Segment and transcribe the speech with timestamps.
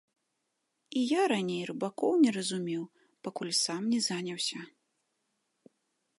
[1.01, 2.83] І я раней рыбакоў не разумеў,
[3.29, 4.59] пакуль сам не заняўся.